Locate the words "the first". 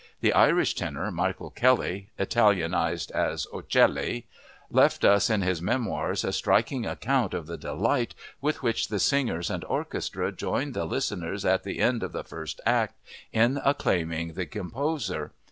12.13-12.59